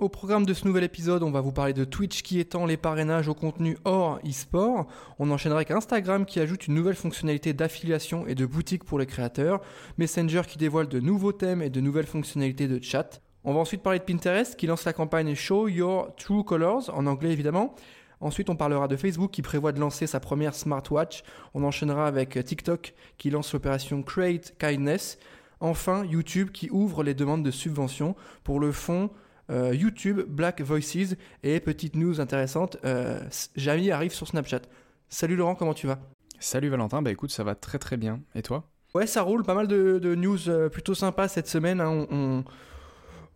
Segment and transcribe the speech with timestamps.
[0.00, 2.78] au programme de ce nouvel épisode, on va vous parler de Twitch qui étend les
[2.78, 4.86] parrainages au contenu hors e-sport.
[5.18, 9.04] On enchaînera avec Instagram qui ajoute une nouvelle fonctionnalité d'affiliation et de boutique pour les
[9.04, 9.60] créateurs.
[9.98, 13.20] Messenger qui dévoile de nouveaux thèmes et de nouvelles fonctionnalités de chat.
[13.44, 17.06] On va ensuite parler de Pinterest qui lance la campagne Show Your True Colors, en
[17.06, 17.74] anglais évidemment.
[18.22, 21.24] Ensuite, on parlera de Facebook qui prévoit de lancer sa première smartwatch.
[21.52, 25.18] On enchaînera avec TikTok qui lance l'opération Create Kindness.
[25.60, 29.10] Enfin, YouTube qui ouvre les demandes de subventions pour le fonds
[29.50, 33.20] euh, YouTube, Black Voices et petite news intéressante, euh,
[33.56, 34.62] Jamie arrive sur Snapchat.
[35.08, 35.98] Salut Laurent, comment tu vas?
[36.38, 38.20] Salut Valentin, bah écoute, ça va très très bien.
[38.34, 38.64] Et toi?
[38.94, 41.80] Ouais, ça roule, pas mal de, news euh, plutôt sympas cette semaine.
[41.80, 42.44] Hein.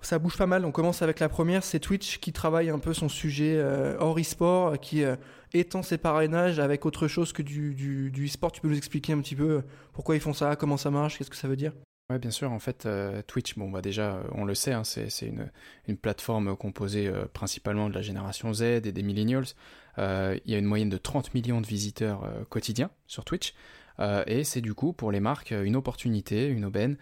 [0.00, 0.64] ça bouge pas mal.
[0.64, 3.62] On commence avec la première, c'est Twitch qui travaille un peu son sujet
[3.98, 5.02] hors e-sport, qui
[5.52, 8.52] étend ses parrainages avec autre chose que du, du e-sport.
[8.52, 9.62] Tu peux nous expliquer un petit peu
[9.92, 11.72] pourquoi ils font ça, comment ça marche, qu'est-ce que ça veut dire?
[12.10, 12.50] Ouais, bien sûr.
[12.52, 15.10] En fait, euh, Twitch, bon, bah déjà, on le sait, hein, c'est
[15.86, 19.44] une, plateforme composée euh, principalement de la génération Z et des millennials.
[19.98, 23.52] Euh, il y a une moyenne de 30 millions de visiteurs quotidiens sur Twitch.
[24.26, 26.96] et c'est du coup pour les marques une opportunité, une aubaine.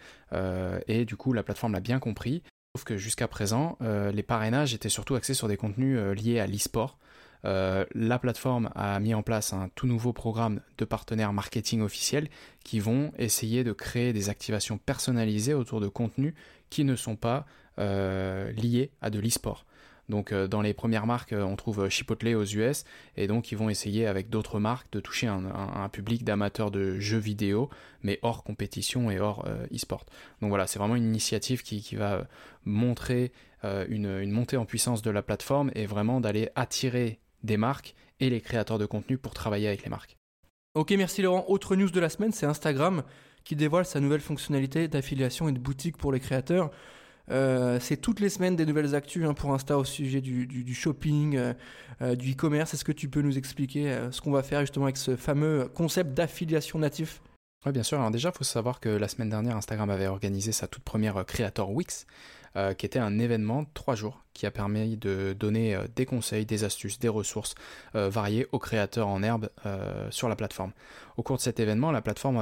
[0.89, 2.43] et du coup, la plateforme l'a bien compris.
[2.75, 6.99] Sauf que jusqu'à présent, les parrainages étaient surtout axés sur des contenus liés à l'e-sport.
[7.47, 12.29] Euh, la plateforme a mis en place un tout nouveau programme de partenaires marketing officiels
[12.65, 16.35] qui vont essayer de créer des activations personnalisées autour de contenus
[16.71, 17.47] qui ne sont pas
[17.79, 19.65] euh, liés à de l'e-sport.
[20.09, 22.85] Donc euh, dans les premières marques, on trouve Chipotle aux US,
[23.17, 27.19] et donc ils vont essayer avec d'autres marques de toucher un, public d'amateurs de jeux
[27.19, 27.71] vidéo,
[28.03, 30.05] mais hors compétition et hors e-sport.
[30.41, 32.27] Donc voilà, c'est vraiment une initiative qui, va
[32.65, 33.33] montrer
[33.65, 38.31] une, une, montée en puissance de la plateforme et vraiment d'aller attirer des marques et
[38.31, 40.17] les créateurs de contenu pour travailler avec les marques.
[40.75, 41.45] Ok, merci Laurent.
[41.49, 43.03] Autre news de la semaine, c'est Instagram
[43.45, 46.71] qui dévoile sa nouvelle fonctionnalité d'affiliation et de boutique pour les créateurs.
[47.31, 51.37] Euh, c'est toutes les semaines des nouvelles actus hein, pour Insta au sujet du, shopping,
[51.37, 51.55] euh,
[52.03, 52.75] euh, du e-commerce.
[52.75, 56.15] Est-ce que tu peux nous expliquer ce qu'on va faire justement avec ce fameux concept
[56.15, 57.23] d'affiliation natif?
[57.65, 57.99] Oui, bien sûr.
[57.99, 61.25] Alors déjà, il faut savoir que la semaine dernière, Instagram avait organisé sa toute première
[61.27, 62.07] Creator Weeks,
[62.57, 66.07] euh, qui était un événement de trois jours qui a permis de donner euh, des
[66.07, 67.55] conseils, des astuces, des ressources
[67.95, 69.51] euh, variées aux créateurs en herbe
[70.11, 70.73] sur la plateforme.
[71.19, 72.39] Au cours de cet événement, la plateforme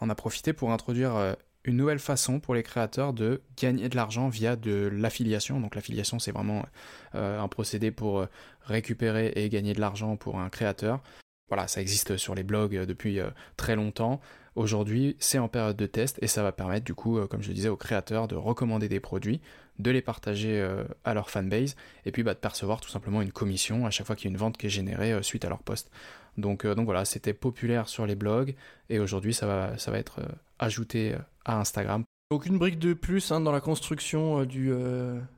[0.00, 4.28] en a profité pour introduire une nouvelle façon pour les créateurs de gagner de l'argent
[4.28, 5.60] via de l'affiliation.
[5.60, 6.64] Donc l'affiliation, c'est vraiment
[7.12, 8.26] un procédé pour
[8.62, 11.00] récupérer et gagner de l'argent pour un créateur.
[11.48, 13.20] Voilà, ça existe sur les blogs depuis
[13.56, 14.20] très longtemps.
[14.56, 17.50] Aujourd'hui, c'est en période de test et ça va permettre du coup, euh, comme je
[17.50, 19.40] disais, aux créateurs de recommander des produits,
[19.80, 21.74] de les partager euh, à leur fanbase
[22.06, 24.30] et puis bah, de percevoir tout simplement une commission à chaque fois qu'il y a
[24.30, 25.90] une vente qui est générée euh, suite à leur post.
[26.36, 28.54] Donc, donc voilà, c'était populaire sur les blogs
[28.90, 30.20] et aujourd'hui ça va être
[30.58, 32.04] ajouté à Instagram.
[32.30, 34.72] Aucune brique de plus hein, dans la construction du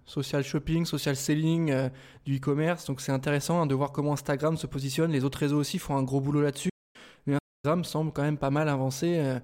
[0.06, 1.90] social shopping, social selling,
[2.24, 2.86] du e-commerce.
[2.86, 5.12] Donc c'est intéressant hein, de voir comment Instagram se positionne.
[5.12, 6.70] Les autres réseaux aussi font un gros boulot là-dessus
[7.74, 9.18] me semble quand même pas mal avancé.
[9.18, 9.40] Euh,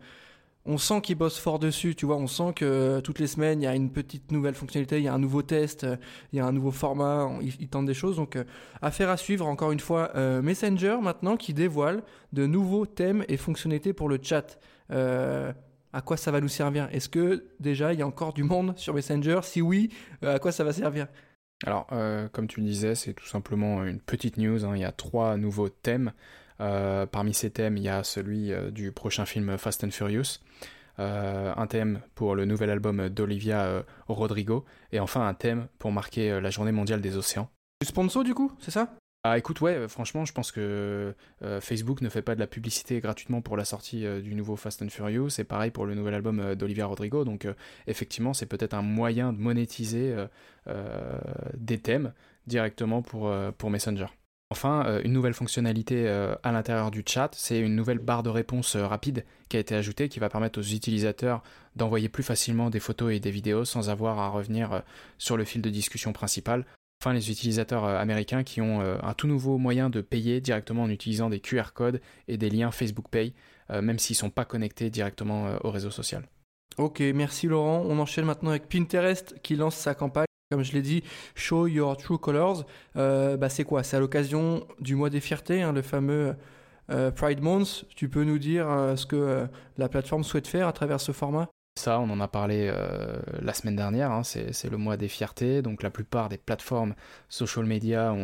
[0.65, 2.17] on sent qu'ils bossent fort dessus, tu vois.
[2.17, 5.05] On sent que euh, toutes les semaines, il y a une petite nouvelle fonctionnalité, il
[5.05, 5.97] y a un nouveau test, euh,
[6.33, 8.17] il y a un nouveau format, ils, tentent des choses.
[8.17, 8.39] Donc,
[8.81, 10.13] affaire à suivre, encore une fois.
[10.41, 14.61] Messenger, maintenant, qui dévoile de nouveaux thèmes et fonctionnalités pour le chat.
[15.93, 16.89] À quoi ça va nous servir?
[16.93, 19.41] Est-ce que déjà, il y a encore du monde sur Messenger?
[19.43, 19.91] Si oui,
[20.23, 21.07] à quoi ça va servir?
[21.65, 21.87] Alors,
[22.33, 24.65] comme tu le disais, c'est tout simplement une petite news.
[24.65, 24.73] Hein.
[24.75, 26.13] Il y a trois nouveaux thèmes.
[26.61, 30.39] Euh, parmi ces thèmes, il y a celui euh, du prochain film Fast and Furious.
[30.99, 36.41] Euh, un thème pour le nouvel album d'Olivia Rodrigo, et enfin un thème pour marquer
[36.41, 37.49] la journée mondiale des océans.
[37.81, 38.95] Du sponsor du coup, c'est ça?
[39.25, 41.15] Ah écoute ouais franchement je pense que
[41.61, 44.89] Facebook ne fait pas de la publicité gratuitement pour la sortie du nouveau Fast and
[44.89, 47.47] Furious c'est pareil pour le nouvel album d'Olivia Rodrigo donc
[47.87, 50.15] effectivement c'est peut-être un moyen de monétiser
[51.55, 52.13] des thèmes
[52.47, 54.07] directement pour, pour Messenger.
[54.53, 58.29] Enfin, euh, une nouvelle fonctionnalité euh, à l'intérieur du chat, c'est une nouvelle barre de
[58.29, 61.43] réponse euh, rapide qui a été ajoutée qui va permettre aux utilisateurs
[61.75, 64.83] d'envoyer plus facilement des photos et des vidéos sans avoir à revenir
[65.17, 66.67] sur le fil de discussion principal.
[67.03, 71.31] Enfin, les utilisateurs américains qui ont un tout nouveau moyen de payer directement en utilisant
[71.31, 73.35] des QR codes et des liens Facebook Pay,
[73.71, 76.29] même s'ils ne sont pas connectés directement au réseau social.
[76.79, 77.85] Ok, merci Laurent.
[77.89, 81.03] On enchaîne maintenant avec Pinterest qui lance sa campagne comme je l'ai dit,
[81.35, 82.67] Show Your True Colors,
[82.97, 83.83] euh, bah c'est quoi?
[83.83, 86.37] C'est à l'occasion du mois des fiertés, hein, le fameux
[87.17, 87.87] Pride Month.
[87.97, 88.67] Tu peux nous dire
[88.97, 91.49] ce que la plateforme souhaite faire à travers ce format?
[91.75, 92.73] Ça, on en a parlé
[93.41, 96.95] la semaine dernière, hein, c'est le mois des fiertés, donc la plupart des plateformes
[97.29, 98.15] social media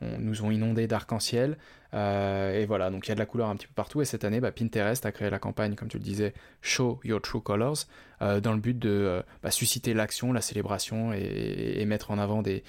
[0.00, 1.56] nous ont inondé d'arc-en-ciel.
[1.94, 4.00] Euh, et voilà, donc il y a de la couleur un petit peu partout.
[4.02, 7.20] Et cette année, bah, Pinterest a créé la campagne, comme tu le disais, Show Your
[7.20, 7.86] True Colors,
[8.22, 12.42] euh, dans le but de euh, bah, susciter l'action, la célébration et, mettre en avant
[12.42, 12.62] des,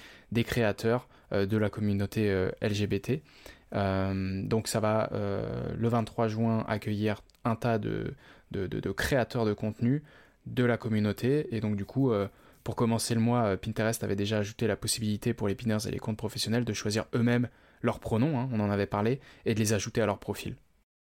[0.44, 3.20] créateurs de la communauté LGBT.
[3.72, 8.14] donc ça va le 23 juin accueillir un tas de,
[8.96, 10.02] créateurs de contenu
[10.46, 11.54] de la communauté.
[11.54, 12.12] Et donc du coup
[12.64, 15.90] pour commencer le mois, euh, Pinterest avait déjà ajouté la possibilité pour les pinners et
[15.90, 17.48] les comptes professionnels de choisir eux-mêmes
[17.82, 20.56] leurs pronoms, hein, on en avait parlé, et de les ajouter à leur profil.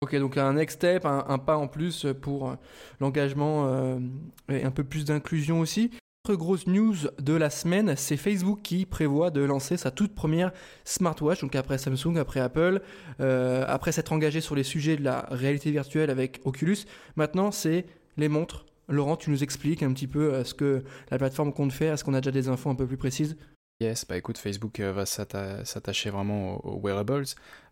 [0.02, 2.56] Ok, donc un next step, un, pas en plus pour euh,
[3.00, 4.00] l'engagement euh,
[4.50, 5.92] et un peu plus d'inclusion aussi.
[6.26, 10.54] Autre grosse news de la semaine, c'est Facebook qui prévoit de lancer sa toute première
[10.86, 12.82] smartwatch, donc après Samsung, après Apple,
[13.20, 16.86] après s'être engagé sur les sujets de la réalité virtuelle avec Oculus.
[17.18, 21.18] Maintenant, c'est les montres Laurent, tu nous expliques un petit peu euh, ce que la
[21.18, 23.36] plateforme compte faire Est-ce qu'on a déjà des infos un peu plus précises?
[23.80, 27.26] Yes, bah écoute, Facebook euh, va s'attacher vraiment aux, wearables.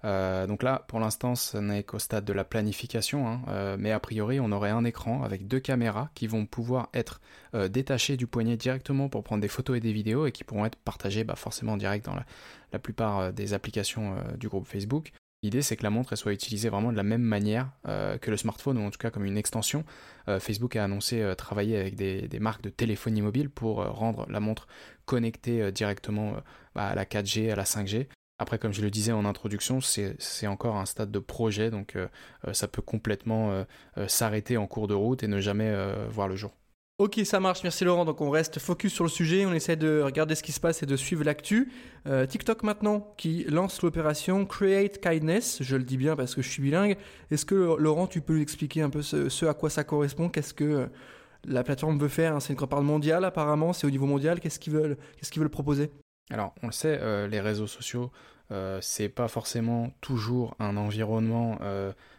[0.03, 3.77] Euh, donc là, pour l'instant, ce n'est qu'au stade de la planification, hein.
[3.77, 7.21] mais a priori, on aurait un écran avec deux caméras qui vont pouvoir être
[7.69, 10.77] détachées du poignet directement pour prendre des photos et des vidéos et qui pourront être
[10.77, 12.15] partagées bah, forcément en direct dans
[12.73, 15.11] la plupart des applications du groupe Facebook.
[15.43, 18.37] L'idée, c'est que la montre soit utilisée vraiment de la même manière euh, que le
[18.37, 19.83] smartphone, ou en tout cas comme une extension.
[20.27, 24.39] Euh, Facebook a annoncé euh, travailler avec des, marques de téléphonie mobile pour rendre la
[24.39, 24.67] montre
[25.05, 26.35] connectée directement
[26.75, 28.07] bah, à la 4G, à la 5G.
[28.37, 31.95] Après, comme je le disais en introduction, c'est encore un stade de projet, donc
[32.53, 33.65] ça peut complètement
[34.07, 35.71] s'arrêter en cours de route et ne jamais
[36.09, 36.55] voir le jour.
[37.01, 38.05] Ok, ça marche, merci Laurent.
[38.05, 40.83] Donc on reste focus sur le sujet, on essaie de regarder ce qui se passe
[40.83, 41.71] et de suivre l'actu.
[42.05, 46.49] Euh, TikTok maintenant qui lance l'opération Create Kindness, je le dis bien parce que je
[46.49, 46.97] suis bilingue.
[47.31, 50.29] Est-ce que Laurent, tu peux nous expliquer un peu ce, à quoi ça correspond?
[50.29, 50.85] Qu'est-ce que euh,
[51.45, 52.39] la plateforme veut faire?
[52.39, 54.39] C'est une campagne mondiale apparemment, c'est au niveau mondial.
[54.39, 55.89] Qu'est-ce qu'ils veulent, qu'est-ce qu'ils veulent proposer?
[56.29, 58.11] Alors on le sait, euh, les réseaux sociaux,
[58.81, 61.57] c'est pas forcément toujours un environnement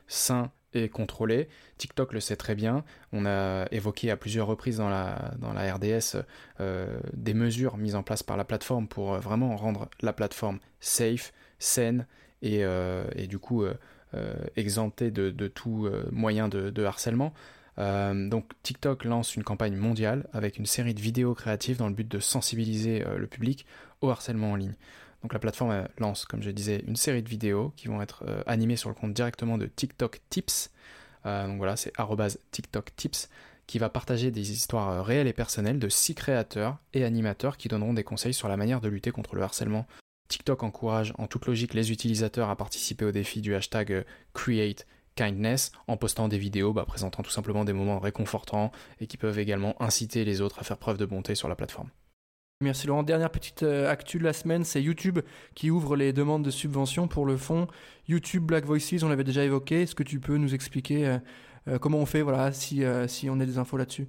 [0.09, 1.49] sain et contrôlé.
[1.79, 2.85] TikTok le sait très bien.
[3.13, 6.23] On a évoqué à plusieurs reprises dans la, RDS
[6.61, 10.59] euh, des mesures mises en place par la plateforme pour euh, vraiment rendre la plateforme
[10.81, 12.07] safe, saine
[12.43, 13.65] et, euh, du coup
[14.57, 17.33] exemptée de, tout moyen de harcèlement.
[17.79, 22.07] donc TikTok lance une campagne mondiale avec une série de vidéos créatives dans le but
[22.07, 23.65] de sensibiliser le public
[24.03, 24.75] au harcèlement en ligne.
[25.23, 28.43] Donc la plateforme lance, comme je disais, une série de vidéos qui vont être euh,
[28.47, 30.71] animées sur le compte directement de TikTok Tips.
[31.27, 31.93] Euh, donc voilà, c'est
[32.51, 33.29] TikTok Tips
[33.69, 37.69] qui va partager des histoires euh, réelles et personnelles de six créateurs et animateurs qui
[37.69, 39.87] donneront des conseils sur la manière de lutter contre le harcèlement.
[40.29, 44.05] TikTok encourage en toute logique les utilisateurs à participer au défi du hashtag
[44.35, 49.19] Create Kindness en postant des vidéos bah, présentant tout simplement des moments réconfortants et qui
[49.19, 51.91] peuvent également inciter les autres à faire preuve de bonté sur la plateforme.
[52.63, 53.03] Merci Laurent.
[53.03, 55.19] Dernière petite euh, actu de la semaine, c'est YouTube
[55.57, 57.67] qui ouvre les demandes de subventions pour le fonds
[58.07, 59.03] YouTube Black Voices.
[59.03, 59.83] On l'avait déjà évoqué.
[59.83, 61.19] Est-ce que tu peux nous expliquer euh,
[61.67, 64.07] euh, comment on fait voilà, si, si on a des infos là-dessus?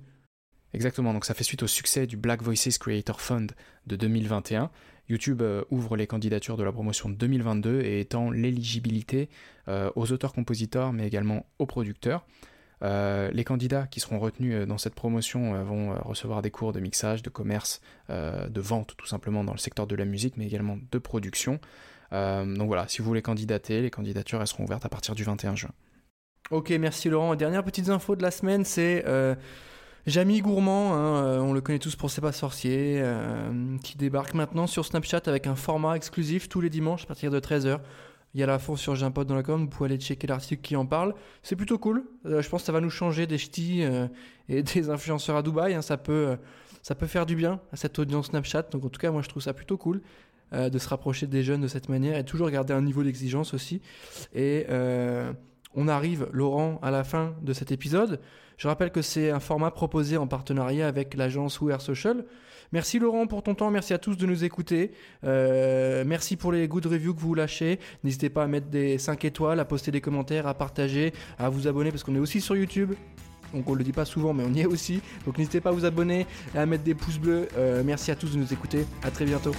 [0.74, 3.48] Exactement, donc ça fait suite au succès du Black Voices Creator Fund
[3.88, 4.70] de 2021.
[5.10, 9.30] YouTube ouvre les candidatures de la promotion 2022 et étend l'éligibilité
[9.68, 12.26] aux auteurs-compositeurs mais également aux producteurs.
[12.84, 16.74] Euh, les candidats qui seront retenus euh, dans cette promotion euh, vont recevoir des cours
[16.74, 20.46] de mixage, de commerce, de vente tout simplement dans le secteur de la musique, mais
[20.46, 21.60] également de production.
[22.12, 25.72] donc voilà, si vous voulez candidater, les candidatures seront ouvertes à partir du 21 juin.
[26.52, 27.36] Ok, merci Laurent.
[27.36, 29.06] Dernière petite info de la semaine, c'est
[30.06, 33.02] Jamie Gourmand, hein, on le connaît tous pour C'est pas sorcier,
[33.84, 37.40] qui débarque maintenant sur Snapchat avec un format exclusif tous les dimanches à partir de
[37.40, 37.80] 13h.
[38.34, 40.00] Il y a la fond sur J'ai un pote dans la com, vous pouvez aller
[40.00, 41.14] checker l'article qui en parle.
[41.44, 42.04] C'est plutôt cool.
[42.26, 44.08] Euh, je pense que ça va nous changer des ch'tis euh,
[44.50, 45.76] et des influenceurs à Dubaï.
[45.76, 45.84] Hein.
[45.84, 46.36] Ça, peut, euh,
[46.82, 48.64] ça peut faire du bien à cette audience Snapchat.
[48.72, 50.02] Donc en tout cas, moi je trouve ça plutôt cool
[50.52, 53.82] de se rapprocher des jeunes de cette manière et toujours garder un niveau d'exigence aussi.
[54.36, 54.68] Et
[55.74, 58.20] on arrive, Laurent, à la fin de cet épisode.
[58.58, 62.24] Je rappelle que c'est un format proposé en partenariat avec l'agence We Social.
[62.74, 64.94] Merci Laurent pour ton temps, merci à tous de nous écouter.
[65.24, 67.80] Euh, merci pour les good reviews que vous lâchez.
[68.04, 71.68] N'hésitez pas à mettre des 5 étoiles, à poster des commentaires, à partager, à vous
[71.68, 72.94] abonner parce qu'on est aussi sur YouTube.
[73.54, 75.02] Donc on le dit pas souvent, mais on y est aussi.
[75.24, 76.26] Donc n'hésitez pas à vous abonner
[76.56, 77.48] et à mettre des pouces bleus.
[77.56, 78.88] Euh, merci à tous de nous écouter.
[79.04, 79.54] À très bientôt.